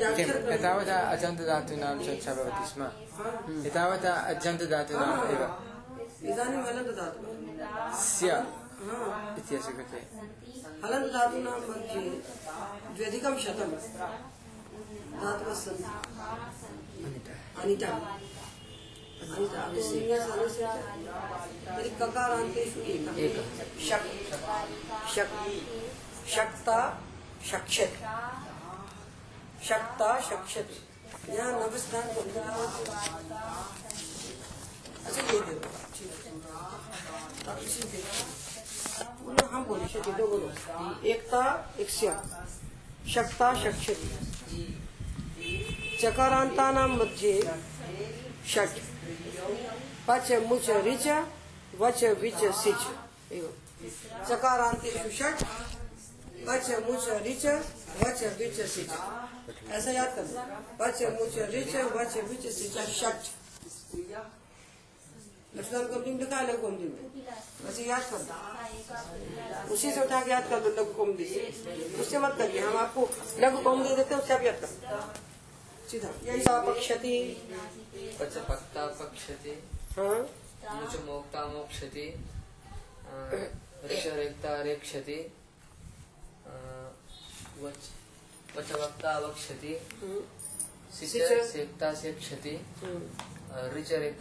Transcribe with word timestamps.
किम् 0.00 0.30
एतावता 0.56 0.96
अजन्तधातूनां 1.12 1.94
चर्चा 2.04 2.32
भवति 2.34 2.64
स्म। 2.70 2.82
एतावता 3.66 4.12
अजन्तधातूनाम् 4.30 5.24
एव। 5.32 5.42
इदानीं 6.30 6.60
स्य 8.04 8.28
इत्यस्य 9.38 9.70
कृते। 9.72 10.00
हलन्त 10.84 11.14
मध्ये 11.68 12.00
द्व्यधिकं 12.96 13.34
शतं 13.44 13.70
धातवः 15.20 15.54
सन्ति 15.54 15.90
अनिता। 17.04 17.34
अनिता 17.62 17.90
तर्हि 21.66 21.90
ककारान्तेषु 22.00 22.80
एकः। 22.80 23.46
शक् 23.88 24.06
शक् 25.14 25.34
शक्ता 26.34 26.78
शक्षति 27.50 27.98
शक्ता 29.70 30.08
शक्षति 30.20 30.78
यहाँ 31.32 31.52
नवस्थान 31.52 32.06
को 32.14 32.20
अच्छा 35.06 35.22
ये 35.32 35.40
दे 35.40 35.54
दो 35.54 35.68
हम 39.52 39.64
बोले 39.64 39.86
शक्ति, 39.88 40.12
दो 40.12 40.26
बोलो। 40.26 40.48
एकता, 41.08 41.42
एक 41.80 41.90
शक्ता 43.14 43.48
शक्षति 43.62 44.08
चकारांतानां 46.02 46.88
मध्ये 46.88 47.34
षट्। 48.52 48.74
पच, 50.08 50.32
मुच 50.48 50.70
ऋच 50.86 51.06
वच, 51.80 52.00
विच, 52.20 52.40
सिच। 52.62 52.82
एवं। 53.32 53.52
चकारांतेषु 54.28 55.10
षट्। 55.18 55.38
पच 56.46 56.70
मुच 56.86 57.08
ऋच 57.26 57.44
वच 57.98 58.22
विच 58.38 58.60
सिच 58.68 58.90
ऐसा 59.70 59.90
याद 59.92 60.14
कर 60.16 60.24
लो 60.24 60.40
पच 60.78 61.02
मुच 61.18 61.38
ऋच 61.54 61.74
वच 61.94 62.16
विच 62.28 62.46
सिच 62.52 62.76
लक्ष्मण 65.54 65.86
कौमदी 65.86 66.10
में 66.10 66.18
लिखा 66.18 66.36
है 66.36 66.46
लघु 66.48 66.68
में 66.68 66.78
वैसे 67.62 67.84
याद 67.84 68.02
कर 68.10 69.72
उसी 69.72 69.90
से 69.92 70.00
उठा 70.00 70.20
के 70.20 70.30
याद 70.30 70.48
कर 70.50 70.60
दो 70.60 70.70
लघु 70.72 70.92
कौमदी 70.92 71.24
से 71.24 71.40
उससे 72.00 72.18
मत 72.18 72.36
करिए 72.38 72.60
हम 72.60 72.76
आपको 72.78 73.08
लघु 73.40 73.62
कौमदी 73.62 73.96
देते 73.96 74.14
हैं 74.14 74.20
उससे 74.20 74.34
आप 74.34 74.42
याद 74.44 74.60
कर 74.60 74.68
सीधा 75.90 76.10
यही 76.24 76.42
सा 76.42 76.60
पक्षति 76.62 77.16
पचपक्ता 78.20 78.86
पक्षति 79.00 79.56
हाँ 79.96 80.14
मुच 80.70 80.96
मोक्ता 81.06 81.44
मोक्षति 81.48 82.06
ऋषरेक्ता 83.84 84.60
रेक्षति 84.62 85.18
वच 87.58 87.76
पचवक्ता 88.56 89.18
वक्षति 89.18 89.80
हम्म, 90.02 90.22
सिच 90.94 91.10
सिच। 91.10 91.52
सेक्ता 91.52 91.86
हम्म, 91.86 91.94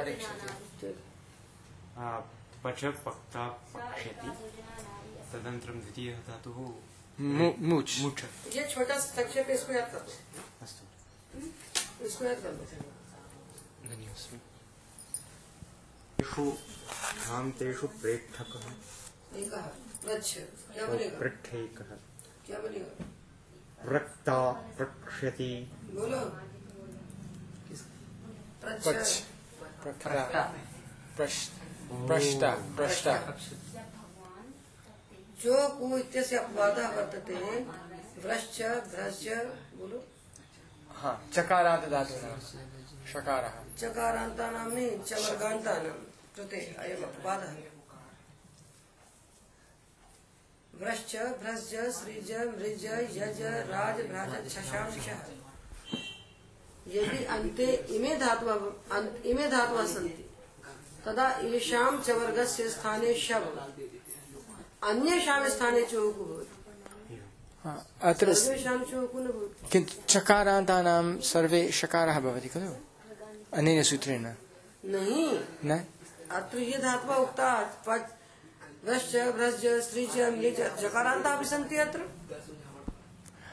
रेक्षति 0.00 0.48
ठीक। 0.80 1.04
पच 2.64 2.84
पक्ता 2.84 3.48
पक्ष्यति 3.48 4.28
तदनन्तरं 5.32 5.80
द्वितीयः 5.80 6.18
धातुः 6.18 6.74
मु- 7.20 7.58
मूच् 7.58 8.00
ये 8.56 8.74
छोटा 8.74 9.00
सा 9.00 9.10
संक्षेप 9.22 9.48
है, 9.48 9.54
इसको 9.54 9.72
याद 9.72 9.92
कर 9.92 9.98
दो। 9.98 10.12
अस्तु। 10.62 12.04
इसको 12.04 12.24
याद 12.24 12.36
कर 12.36 12.42
दो। 12.42 13.88
धन्योऽस्मि। 13.88 14.38
तेषु 16.18 16.52
धान्तेषु 17.24 17.86
प्रेक्षकः। 17.86 19.36
एक। 19.36 19.52
क्या 22.50 22.58
बोलेगा 22.60 23.92
रक्ता 23.94 24.38
प्रक्ष्यति 24.76 25.52
बोलो 25.96 26.20
प्रष्टा 32.08 32.50
प्रष्टा 32.76 33.14
जो 35.42 35.56
कु 35.78 35.86
इत्यस्य 35.98 36.36
अपवादः 36.36 36.88
वर्तते 36.96 37.36
व्रश्च 38.24 38.58
भ्रश्च 38.92 39.24
बोलो। 39.78 39.98
हा 41.00 41.10
चकारान्तधातूनां 41.34 42.38
षकारः 43.12 43.54
चकारान्तानां 43.80 44.66
नि 44.74 44.86
च 45.06 45.10
वर्गान्तानां 45.24 45.96
कृते 46.36 46.60
अयम् 46.78 47.04
अपवादः। 47.10 47.52
व्रश्च 50.80 51.16
भ्रश्च 51.16 51.74
सृज 51.74 52.32
मृज 52.32 52.84
यज 53.18 53.42
राज 53.42 53.94
भ्राज 53.94 54.50
छशांशः। 54.50 55.18
यदि 56.88 57.24
अन्ते 57.24 57.64
इमे 57.64 58.16
धातवः 58.16 58.72
अन्त- 58.96 59.26
इमे 59.26 59.48
धातवः 59.48 59.86
सन्ति। 59.86 60.30
तदा 61.06 61.28
येषां 61.28 62.00
च 62.00 62.10
वर्गस्य 62.10 62.70
स्थाने 62.70 63.14
शव। 63.14 63.70
अन्येषां 64.84 65.50
स्थाने 65.50 65.82
चोकु 65.82 66.24
भवति। 66.24 66.56
अत्र 68.02 68.34
न 68.34 69.26
भवति। 69.26 69.66
किन्तु 69.72 69.92
चकारान्तानां 70.08 71.20
सर्वे 71.20 71.72
षकारः 71.72 72.20
भवति 72.20 72.48
खलु? 72.48 72.72
अनेन 73.54 73.82
सूत्रेण। 73.82 74.22
नहीं। 74.84 75.40
न? 75.64 75.84
अत्र 76.30 76.58
ये 76.58 76.78
धातवः 76.78 77.14
उक्ताः 77.14 77.62
पच 78.80 78.88
भ्रश्च 78.88 79.16
भ्रश्च 79.16 79.84
स्त्रीच 79.84 80.16
म्लिच 80.16 80.60
जकारान्ताः 80.60 81.36
अपि 81.36 81.44
सन्ति 81.44 81.76
अत्र। 81.76 82.00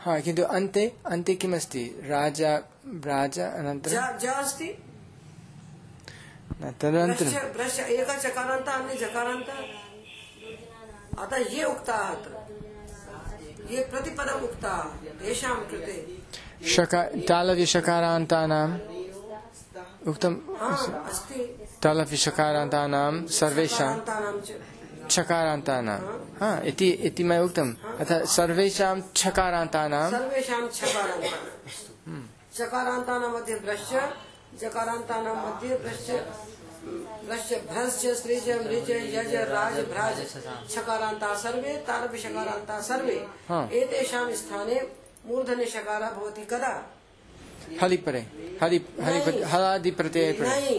हा 0.00 0.20
किन्तु 0.20 0.42
अन्ते 0.42 0.92
अन्ते 1.06 1.34
किमस्ति? 1.34 2.02
राजा 2.06 2.56
राजा 2.86 3.46
अनन्तरं? 3.46 4.18
ज 4.18 4.22
ज 4.22 4.26
अस्ति। 4.26 4.78
न, 6.62 6.70
तदनन्तरं 6.80 7.30
भ्रश्च 7.30 7.56
भ्रश्च 7.56 7.80
एकः 7.80 8.18
चकारान्तः 8.18 8.72
अन्य 8.72 8.94
जकारान्तः। 8.94 9.58
अतः 11.22 11.36
ये 11.36 11.64
उक्ताः 11.64 11.96
अत्र। 11.96 12.30
ये 13.70 13.80
प्रतिपदम् 13.84 14.42
उक्ताः 14.42 14.82
तेषां 15.18 15.54
कृते। 15.54 15.96
शका 16.66 17.02
हा 20.60 20.74
अस्ति। 21.08 21.68
सर्वेषां 23.28 23.98
च। 24.40 24.79
छकारान्तानां। 25.10 25.98
हा 26.40 26.50
इति 26.70 26.88
इति 27.08 27.22
मया 27.24 27.42
उक्तम्। 27.42 27.70
अतः 28.00 28.24
सर्वेषां 28.28 28.94
छकारान्तानां। 29.16 30.04
सर्वेषां 30.10 30.62
चकारान्तानां 30.70 32.20
चकारान्तानां 32.56 33.30
मध्ये 33.30 33.54
भ्रश्च 33.56 33.92
जकारान्तानां 34.60 35.34
मध्ये 35.36 35.76
भ्रश्च 35.84 36.08
भ्रश्च 37.26 37.50
भ्रश्च 37.68 38.02
स्त्रीज 38.18 38.48
मृज 38.60 38.90
यज 38.90 39.34
राज 39.48 39.76
भ्राज 39.88 40.16
छकारान्ताः 40.70 41.34
सर्वे 41.36 41.72
तारभिषकारान्ताः 41.88 42.80
सर्वे। 42.82 43.16
एतेषां 43.80 44.24
स्थाने 44.34 44.80
मूर्धन्य 45.26 45.66
शकारः 45.66 46.10
भवति 46.10 46.44
कदा? 46.50 46.72
हलिपरे 47.82 48.22
हलि 48.62 48.78
हलिपद 49.02 49.34
हलादिप्रत्यये 49.44 50.32
परे 50.32 50.48
नहीं 50.48 50.78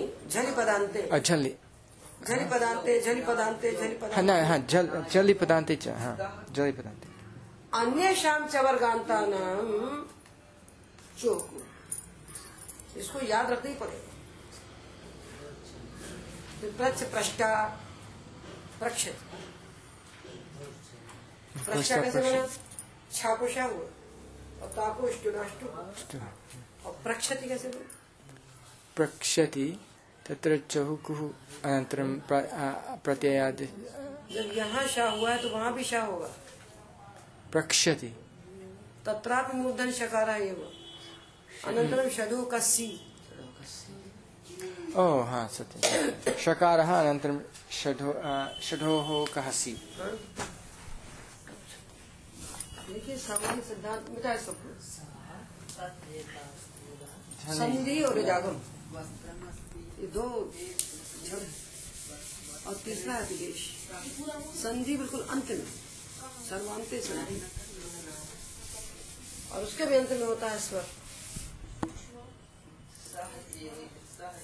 झलिपदान्ते 2.27 2.99
अझलि 2.99 3.01
झलिपदान्ते 3.01 3.71
झलिपदान्ते 3.71 4.15
हा, 4.15 4.21
झलिपदान्ते 4.21 4.21
न 4.21 4.29
हा 4.49 4.57
जल 4.71 4.85
जलिपदान्ते 5.13 5.75
च 5.75 5.87
हा 6.01 6.11
च 8.47 8.55
वर्गान्तानां 8.65 9.57
चोकु। 11.21 11.57
इसको 12.99 13.17
याद 13.27 13.51
रखना 13.51 13.69
ही 13.69 13.75
पड़ेगा। 13.81 14.09
प्रच्छ 16.77 17.03
प्रष्टा 17.13 17.49
प्रक्षत 18.79 19.15
प्रष्टा 21.65 21.95
कैसे 22.01 22.19
बना? 22.21 22.45
हुआ। 23.65 23.87
और 24.61 24.67
ताको 24.75 25.07
इष्टुनाष्टु 25.09 25.65
और 26.87 26.93
प्रक्षति 27.03 27.47
कैसे 27.49 27.67
बना 27.67 27.85
प्रक्षति 28.95 29.67
तत्र 30.27 30.57
चहुकुः 30.69 31.19
अनन्तरं 31.65 32.09
आ- 32.31 32.95
प्रत्ययादि। 33.05 33.65
जब 34.33 34.51
यहाँ 34.57 34.87
शाह 34.87 35.09
हुआ 35.17 35.29
है 35.31 35.37
तो 35.41 35.49
वहाँ 35.49 35.73
भी 35.73 35.83
शाह 35.83 36.05
होगा। 36.05 36.29
प्रक्षति 37.51 38.07
तत्रापि 39.05 39.57
मूर्धन 39.57 39.91
शकारा 39.91 40.35
एव। 40.35 40.59
अनन्तरं 41.67 42.09
शधु 42.17 42.41
कस्सी 42.53 42.89
ओ 44.95 45.05
हा 45.29 45.41
सत्यं। 45.55 46.33
षकारः 46.43 46.89
अनन्तरं 46.99 47.39
षढो 47.81 48.11
आ, 48.11 48.33
षढोः 48.67 49.09
कः 49.33 49.49
सि 49.59 49.71
देखिए 52.91 53.17
सामान्य 53.17 53.61
सिद्धांत 53.67 54.05
मिटा 54.09 54.35
सब 54.45 54.57
संधि 57.57 58.01
और 58.03 58.21
जागम 58.25 58.55
ये 58.91 60.07
दो 60.13 60.23
और 62.67 62.75
तीसरा 62.85 63.13
है 63.13 63.25
संधि 64.61 64.95
बिल्कुल 64.97 65.21
अंत 65.35 65.51
में। 65.51 65.65
सर्वांत 66.49 66.93
संधि। 67.05 67.41
और 69.51 69.63
उसके 69.63 69.85
भी 69.85 69.95
अंत 69.95 70.09
में 70.11 70.25
होता 70.27 70.49
है 70.49 70.59
स्वर। 70.59 70.85